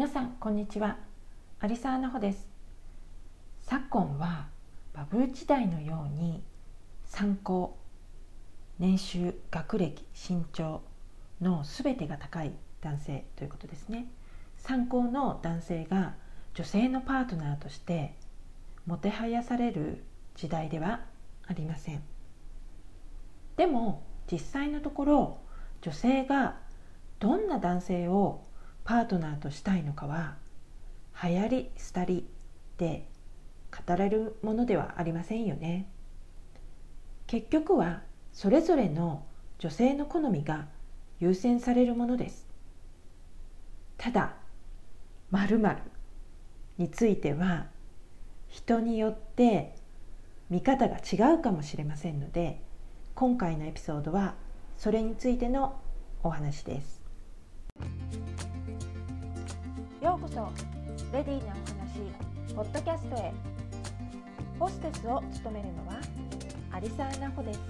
[0.00, 0.96] 皆さんこんにちは。
[1.62, 2.48] 有沢奈穂です。
[3.60, 4.48] 昨今は
[4.94, 6.42] バブル時代のように
[7.04, 7.76] 参考
[8.78, 10.80] 年収学歴身長
[11.42, 14.06] の全てが高い男性ということですね。
[14.56, 16.14] 参考の男性が
[16.54, 18.14] 女性のパートナーとして
[18.86, 20.02] もてはやされる
[20.34, 21.00] 時代では
[21.46, 22.02] ありません。
[23.58, 25.38] でも実際のところ
[25.82, 26.56] 女性が
[27.18, 28.46] どんな男性を
[28.84, 30.36] パートナーとしたいのかは
[31.22, 32.26] 流行り廃り
[32.78, 33.06] で
[33.86, 35.86] 語れるものではありませんよね。
[37.26, 39.24] 結局はそれぞれの
[39.58, 40.66] 女性の好みが
[41.20, 42.48] 優先されるものです。
[43.98, 44.34] ただ
[45.30, 45.76] 〇〇
[46.78, 47.66] については
[48.48, 49.74] 人によって
[50.48, 52.60] 見方が違うかもしれませんので
[53.14, 54.34] 今回のエピソードは
[54.76, 55.78] それについての
[56.22, 56.99] お話です。
[60.00, 60.48] ようこそ
[61.12, 63.32] レディーなお話ポッドキャストへ
[64.58, 66.00] ホステスを務めるのは
[66.72, 67.60] アリサーナホです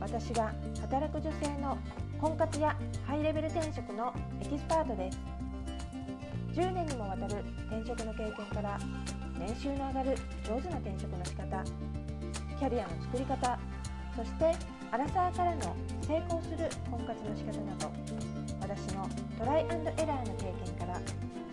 [0.00, 1.78] 私は働く女性の
[2.20, 5.18] 婚活やハイレベル転職のエキスパートです。
[6.54, 8.78] 10年にもわたる転職の経験から
[9.38, 11.64] 年収の上がる上手な転職の仕方。
[12.58, 13.58] キャリアの作り方
[14.16, 14.54] そして
[14.90, 18.43] アラサーからの成功する婚活の仕方など。
[18.66, 19.06] 私の
[19.38, 20.98] トライアンドエラーの経験から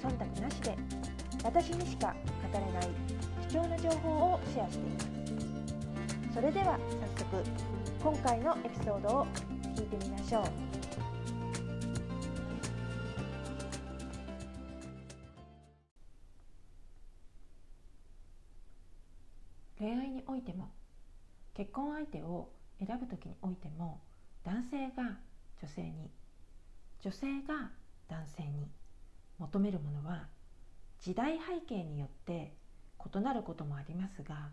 [0.01, 0.77] 忖度なしで
[1.43, 2.15] 私にしか
[2.53, 2.87] 語れない
[3.49, 5.09] 貴重な情報をシェアしています。
[6.33, 6.79] それでは
[7.19, 7.43] 早速
[8.01, 9.27] 今回のエピソードを
[9.75, 10.43] 聞いてみましょう。
[19.77, 20.69] 恋愛においても
[21.55, 22.47] 結婚相手を
[22.79, 23.99] 選ぶ時においても
[24.45, 25.17] 男性が
[25.61, 26.09] 女性に
[27.01, 27.71] 女性が
[28.07, 28.69] 男性に
[29.39, 30.27] 求めるものは
[30.99, 32.53] 時代背景によって
[33.13, 34.49] 異なることもありますが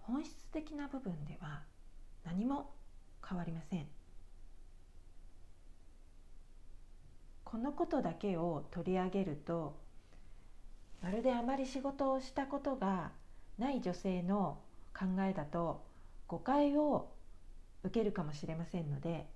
[0.00, 1.62] 本質的な部分では
[2.24, 2.70] 何も
[3.26, 3.86] 変わりません。
[7.44, 9.76] このことだけを取り上げると
[11.02, 13.10] まるであまり仕事をしたことが
[13.58, 14.58] ない女性の
[14.96, 15.82] 考えだと
[16.28, 17.10] 誤解を
[17.82, 19.26] 受けるかもしれませんので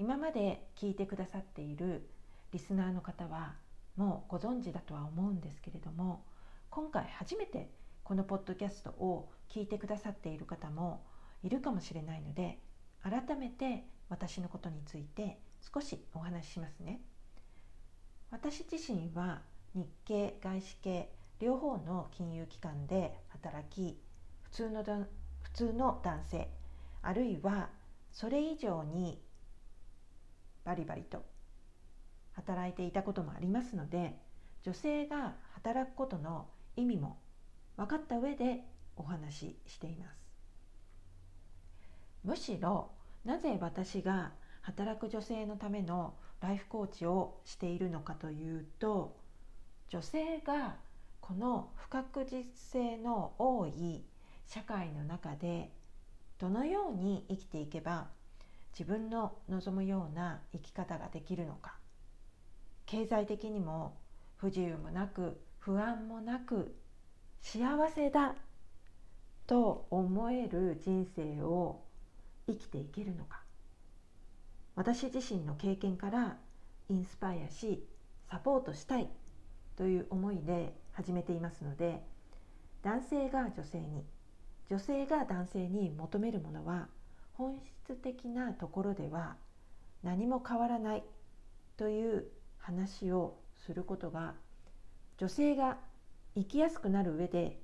[0.00, 2.08] 今まで聞いてくださっている
[2.52, 3.56] リスナーの方は
[3.96, 6.24] もうご存知だとは思うんですけれども
[6.70, 7.68] 今回初めて
[8.04, 11.02] このポッドキャストを聞いてくださっている方も
[11.42, 12.58] いるかもしれないので
[13.02, 15.40] 改めて私のことについて
[15.74, 17.00] 少しお話ししますね。
[18.30, 19.42] 私自身は
[19.74, 21.10] 日系外資系
[21.40, 23.98] 両方の金融機関で働き
[24.42, 26.48] 普通の普通の男性
[27.02, 27.70] あるいは
[28.12, 29.20] それ以上に
[30.68, 31.24] バリバリと
[32.34, 34.18] 働いていたこともありますので
[34.62, 36.46] 女性が働くことの
[36.76, 37.18] 意味も
[37.78, 38.64] 分かった上で
[38.94, 40.28] お話ししています。
[42.22, 42.90] むしろ
[43.24, 46.12] なぜ私が働く女性のための
[46.42, 49.16] ライフコーチをしているのかというと
[49.88, 50.76] 女性が
[51.22, 54.04] この不確実性の多い
[54.44, 55.72] 社会の中で
[56.38, 58.08] どのように生きていけば
[58.72, 61.76] 自分の望むような生き方ができるのか。
[62.86, 63.96] 経済的にも
[64.36, 66.74] 不自由もなく不安もなく
[67.40, 68.34] 幸せだ
[69.46, 71.82] と思える人生を
[72.46, 73.42] 生きていけるのか。
[74.74, 76.38] 私自身の経験から
[76.88, 77.84] インスパイアし
[78.30, 79.08] サポートしたい
[79.76, 82.02] という思いで始めていますので
[82.82, 84.04] 男性が女性に
[84.70, 86.88] 女性が男性に求めるものは
[87.38, 87.56] 本
[87.86, 89.36] 質的なところでは
[90.02, 91.04] 何も変わらない
[91.76, 92.26] という
[92.58, 94.34] 話をすることが
[95.18, 95.78] 女性が
[96.34, 97.60] 生きやすくなる上で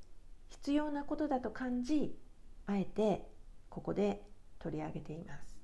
[0.49, 2.17] 必要なことだと感じ
[2.67, 3.27] あえて
[3.69, 4.23] ここで
[4.61, 5.59] 取り上げています。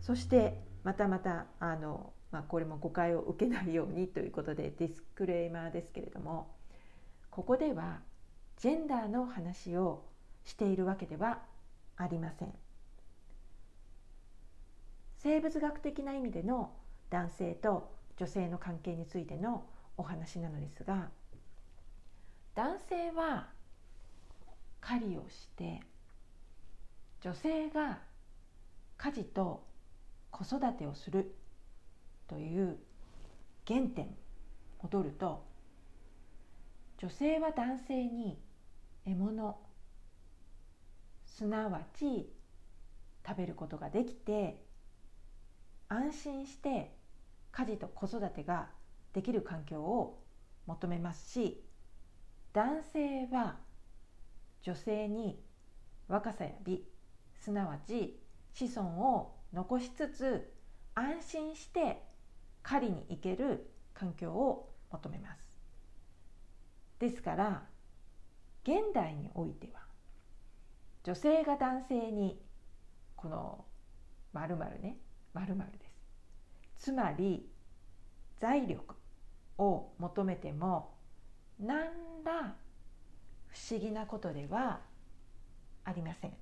[0.00, 6.54] そしてまたまたあの、まあ、これも誤解を受けないようにということでディスクレーマーですけれども
[7.30, 8.00] ここでは
[8.58, 10.04] ジェンダーの話を
[10.44, 11.40] しているわけでは
[11.96, 12.54] ありません。
[15.24, 16.72] 生物学的な意味での
[17.08, 19.64] 男性と女性の関係についての
[19.96, 21.08] お話なのですが
[22.54, 23.48] 男性は
[24.80, 25.80] 狩りをして
[27.22, 28.00] 女性が
[28.98, 29.64] 家事と
[30.30, 31.34] 子育てをする
[32.28, 32.76] という
[33.66, 34.14] 原点
[34.82, 35.42] 戻ると
[36.98, 38.38] 女性は男性に
[39.06, 39.58] 獲物
[41.36, 42.32] すなわち
[43.26, 44.62] 食べることができて
[45.88, 46.94] 安心して
[47.50, 48.68] 家事と子育てが
[49.12, 50.22] できる環境を
[50.66, 51.60] 求めますし
[52.52, 53.56] 男性は
[54.62, 55.40] 女性に
[56.06, 56.84] 若さや美
[57.34, 58.20] すなわち
[58.52, 60.52] 子孫を残しつつ
[60.94, 62.00] 安心して
[62.62, 65.44] 狩りに行ける環境を求めます。
[67.00, 67.64] ですから
[68.62, 69.83] 現代においては
[71.04, 72.40] 女性が男性に
[73.14, 73.64] この
[74.32, 74.96] 〇〇ね。
[75.34, 75.78] 〇〇で
[76.78, 76.84] す。
[76.86, 77.46] つまり
[78.40, 78.94] 財力
[79.58, 80.94] を求めても
[81.60, 81.86] 何
[82.24, 82.56] ら
[83.48, 84.80] 不思議なことでは
[85.84, 86.32] ありません。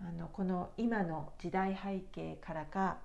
[0.00, 2.98] あのこの今の時代背景からか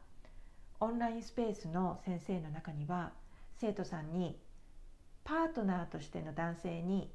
[0.82, 3.14] オンラインスペースの先生の中には
[3.56, 4.38] 生徒さんに
[5.24, 7.12] パートナーとしての男性に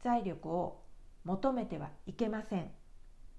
[0.00, 0.82] 財力を
[1.24, 2.70] 求めてはいけません。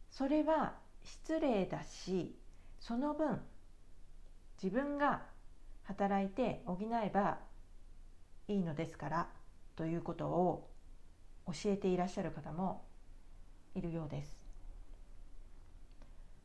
[0.09, 2.35] それは失礼だし
[2.79, 3.39] その分
[4.61, 5.21] 自分が
[5.83, 7.39] 働いて補えば
[8.47, 9.29] いいのですから
[9.75, 10.69] ということを
[11.47, 12.85] 教えていらっしゃる方も
[13.75, 14.37] いるようです。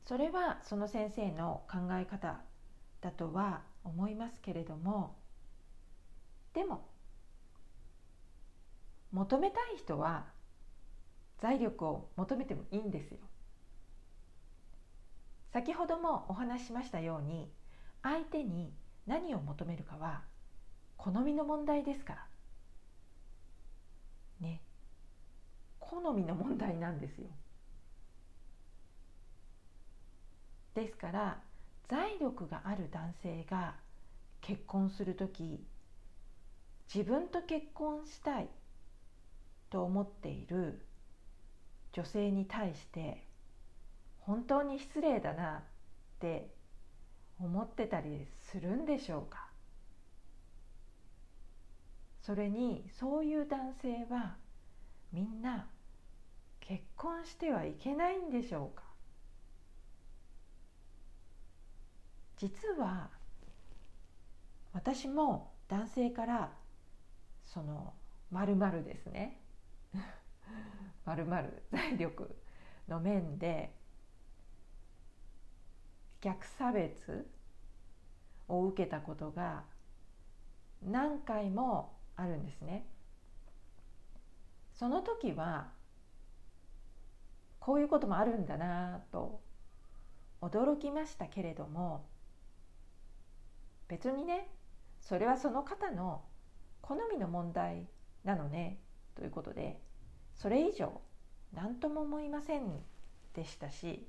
[0.05, 2.41] それはその先生の考え方
[3.01, 5.17] だとは思いますけれども
[6.53, 6.87] でも
[9.15, 10.25] 求めたい人は
[11.41, 13.19] 財力を求めてもいいんですよ。
[15.53, 17.49] 先ほどもお話ししましたように
[18.03, 18.73] 相手に
[19.07, 20.23] 何を求めるかは
[20.97, 22.27] 好みの問題ですから。
[24.41, 24.61] ね。
[25.79, 27.29] 好みの問題なんですよ。
[30.75, 31.39] ですから
[31.89, 33.77] 財力がある男性が
[34.41, 35.65] 結婚する時
[36.93, 38.49] 自分と結婚したい
[39.75, 40.87] と思っている
[41.93, 43.26] 女性に対して
[44.21, 45.62] 本当に失礼だなっ
[46.21, 46.55] て
[47.41, 49.49] 思ってたりするんでしょうか？
[52.23, 54.37] それにそういう男性は
[55.12, 55.67] みんな
[56.61, 58.85] 結婚してはいけないんでしょうか？
[62.37, 63.09] 実は
[64.73, 66.53] 私も男性から
[67.44, 67.93] その
[68.31, 69.41] まるですね。
[71.05, 72.35] まるまる財力
[72.88, 73.73] の面で
[76.20, 77.26] 逆差別
[78.49, 79.64] を受けたことが
[80.82, 82.87] 何回もあるんですね。
[84.73, 85.69] その時は
[87.61, 89.41] こういうこともあるんだなと
[90.43, 92.05] 驚きましたけれども
[93.88, 94.49] 別にね
[95.00, 96.23] それはその方の
[96.82, 97.87] 好みの問題
[98.25, 98.79] なのね
[99.15, 99.81] ということで
[100.35, 101.01] それ以上
[101.55, 102.81] 何とも思いません
[103.35, 104.07] でしたし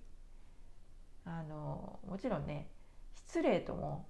[1.25, 2.67] あのもちろんね
[3.15, 4.07] 失礼とも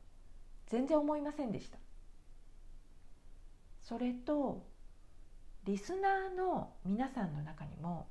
[0.68, 1.78] 全然思いませんでした。
[3.82, 4.66] それと
[5.66, 8.08] リスナーの皆さんの中にも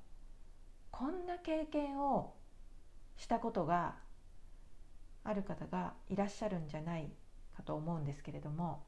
[0.93, 2.35] こんな経験を
[3.17, 3.97] したことが
[5.25, 7.11] ある方がいらっしゃるんじゃない
[7.57, 8.85] かと思うんですけれども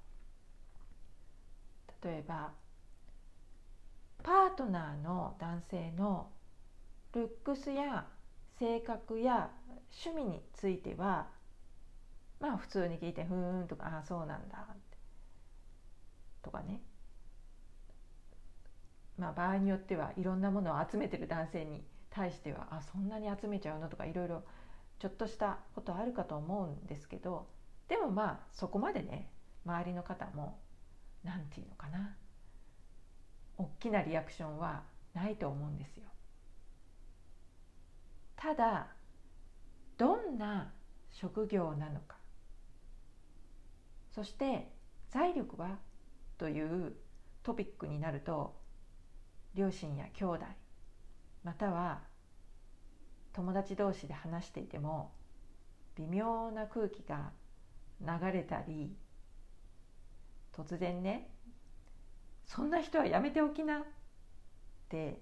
[2.05, 2.53] 例えば
[4.27, 6.33] パートナーの男性の
[7.13, 8.09] ルックスや
[8.59, 9.53] 性格や
[10.05, 11.29] 趣味については
[12.41, 14.67] まあ普通に聞いて「ふーん」とか「ああそうなんだ」
[16.43, 16.83] とかね。
[19.17, 24.43] まあ場合によってはいろんなものを集めてる男性に対しては「あそんなに集めちゃうの?」とかいろいろ
[24.99, 27.47] ちょっとしたことあるかと思うんですけど。
[27.87, 29.31] でもまあそこまでね
[29.65, 30.59] 周りの方も
[31.23, 32.17] 何て言うのかな。
[33.59, 34.83] 大きなリアクションは
[35.15, 36.05] ないと思うんですよ。
[38.37, 38.89] ただ
[39.97, 40.73] どんな
[41.11, 42.17] 職業なのか
[44.15, 44.71] そして
[45.11, 45.79] 財力は
[46.39, 46.95] という
[47.43, 48.55] トピックになると
[49.55, 50.41] 両親や兄弟
[51.43, 52.01] または
[53.33, 55.13] 友達同士で話していても
[55.97, 57.31] 微妙な空気が
[58.01, 58.95] 流れたり
[60.55, 61.31] 突然ね
[62.47, 63.83] そんな人はやめておきなっ
[64.89, 65.21] て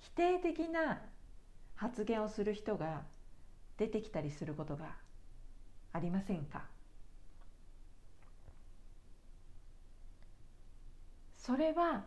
[0.00, 1.02] 否定的な
[1.76, 3.02] 発言をする人が
[3.76, 4.96] 出てきたりすることが
[5.92, 6.64] ありませんか？
[11.36, 12.04] それは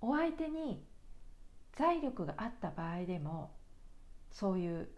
[0.00, 0.84] お相手に
[1.72, 3.50] 財力があった場合でも
[4.30, 4.88] そういう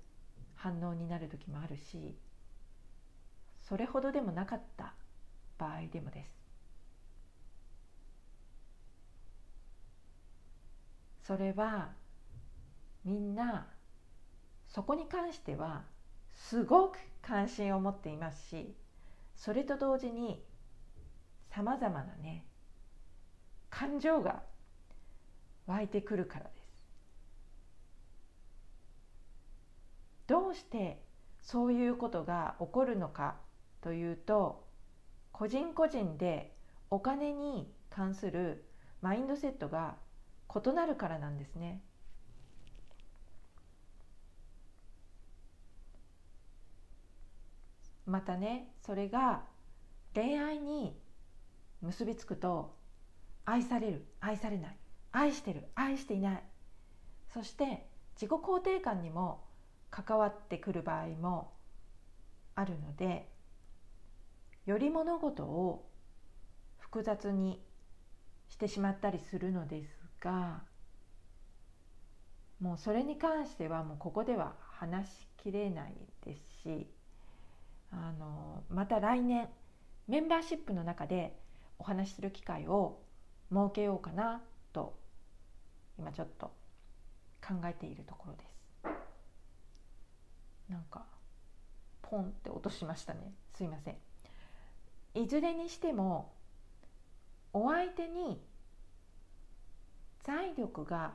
[0.55, 2.15] 反応になる時もあるし
[3.69, 4.95] それほどでもなかった
[5.59, 6.46] 場合でもです。
[11.27, 11.89] それは
[13.05, 13.67] みんな
[14.69, 15.83] そこに関しては
[16.33, 18.73] すごく関心を持っていますし
[19.35, 20.41] それと同時に
[21.51, 22.45] さまざまなね
[23.71, 24.43] 感情が
[25.67, 26.57] 湧いてくるからです。
[30.29, 31.03] どうして
[31.41, 33.37] そういうことが起こるのか
[33.81, 34.65] というと
[35.33, 36.55] 個人個人で
[36.89, 38.65] お金に関する
[39.03, 39.97] マインドセットが
[40.65, 41.81] 異なるからなんですね。
[48.07, 49.43] またねそれが
[50.15, 50.97] 恋愛に
[51.83, 52.77] 結びつくと
[53.45, 54.77] 愛される愛されない
[55.13, 56.43] 愛してる愛していない
[57.35, 59.45] そして自己肯定感にも
[59.91, 61.53] 関わってくる場合も
[62.55, 63.29] あるので
[64.67, 65.89] より物事を
[66.79, 67.63] 複雑に
[68.49, 70.63] してしまったりするのですが
[72.61, 75.95] もうそれに関してはもうここでは話しきれない
[76.25, 76.87] ですし
[77.93, 79.49] あのまた来年
[80.09, 81.37] メンバーシップの中で
[81.79, 82.99] お話しする機会を
[83.51, 84.41] 設けようかな
[84.73, 84.99] と
[85.99, 86.53] 今ちょっと
[87.47, 88.57] 考えているところです。
[90.69, 91.05] なんか
[92.03, 93.33] ポンって落としましたね。
[93.55, 93.97] すいません。
[95.15, 96.33] いずれにしても
[97.53, 98.41] お相手に
[100.27, 101.13] 財力が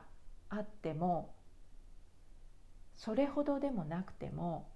[0.48, 1.34] あっても
[2.94, 4.70] それほどでもなくても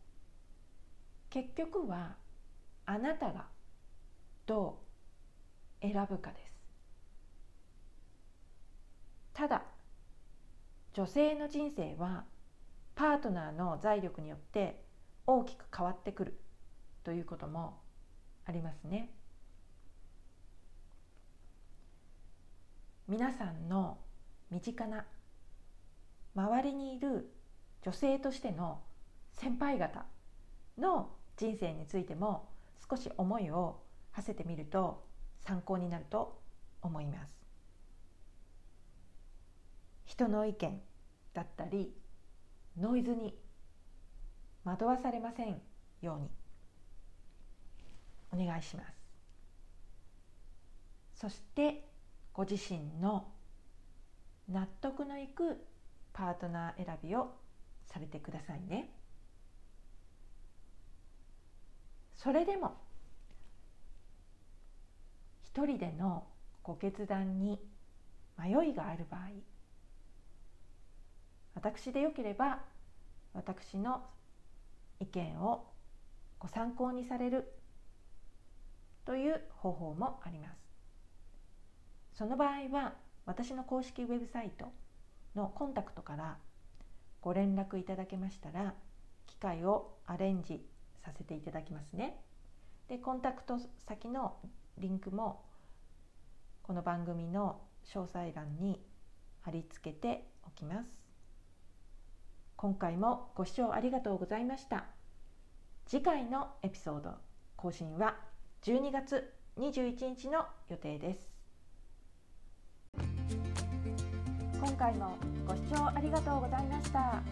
[1.30, 2.16] 結局は
[2.84, 3.46] あなたが
[4.44, 4.78] ど
[5.80, 6.52] う選ぶかです。
[9.32, 9.62] ただ
[10.92, 12.24] 女性の人生は
[12.94, 14.82] パートナーの財力によって
[15.26, 16.38] 大きく変わってくる
[17.04, 17.80] ということも
[18.44, 19.10] ありますね。
[23.08, 23.98] 皆さんの
[24.50, 25.04] 身近な
[26.34, 27.32] 周りにいる
[27.82, 28.80] 女性としての
[29.32, 30.04] 先輩方
[30.78, 32.48] の人生についても
[32.88, 35.04] 少し思いを馳せてみると
[35.40, 36.40] 参考になると
[36.82, 37.34] 思います。
[40.04, 40.80] 人の意見
[41.34, 41.92] だったり
[42.78, 43.34] ノイズに
[44.64, 45.60] 惑わされません
[46.00, 46.30] ように
[48.32, 49.06] お願いします。
[51.14, 51.88] そして
[52.32, 53.28] ご自身の
[54.48, 55.64] 納得のいく
[56.12, 57.34] パートナー選びを
[57.86, 58.90] されてくださいね。
[62.16, 62.76] それでも
[65.44, 66.24] 一人での
[66.62, 67.58] ご決断に
[68.38, 69.20] 迷いがある場合
[71.54, 72.60] 私でよければ
[73.32, 74.02] 私の
[75.00, 75.66] 意見を
[76.38, 77.52] ご参考にされる
[79.04, 82.94] という方法もありますその場合は
[83.26, 84.66] 私の公式ウェブサイト
[85.34, 86.38] のコンタクトから
[87.20, 88.74] ご連絡いただけましたら
[89.26, 90.64] 機会をアレンジ
[91.04, 92.20] させていただきますね。
[92.88, 94.36] でコンタクト先の
[94.78, 95.44] リンクも
[96.62, 98.80] この番組の詳細欄に
[99.42, 100.88] 貼り付けておきます。
[102.56, 104.86] 今回もご視聴ありがとうございました。
[105.86, 107.14] 次回のエピソード
[107.56, 108.16] 更新は
[108.62, 111.35] 12月21日の予定です。
[114.66, 117.22] 今回もご視聴ありがとうございました。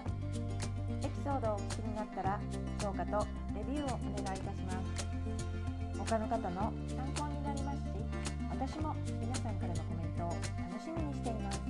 [1.03, 2.38] エピソードをお聞きになったら
[2.81, 3.26] 評価と
[3.57, 5.05] レビューをお願いいたします。
[5.99, 7.91] 他の方の参考になりますし
[8.50, 10.38] 私も皆さんからのコメントを楽
[10.81, 11.61] しみにしています。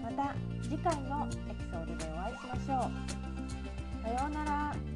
[0.00, 2.92] また次回のエピソードでお会いしましょう。
[4.04, 4.93] さようなら。